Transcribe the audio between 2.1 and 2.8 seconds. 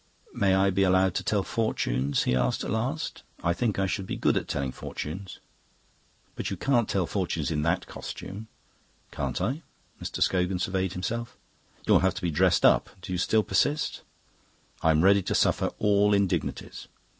he asked at